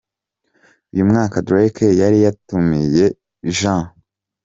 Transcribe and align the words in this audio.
Uyu 0.93 1.03
mwaka 1.09 1.37
Drake 1.47 1.87
yari 2.01 2.17
yatumiye 2.25 3.05
J. 3.57 3.59